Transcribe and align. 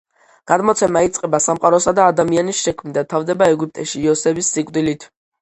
გადმოცემა 0.51 1.03
იწყება 1.07 1.39
სამყაროსა 1.47 1.93
და 1.99 2.07
ადამიანის 2.13 2.63
შექმნით 2.69 2.97
და 2.97 3.05
თავდება 3.15 3.51
ეგვიპტეში 3.53 4.03
იოსების 4.09 4.53
სიკვდილით. 4.57 5.09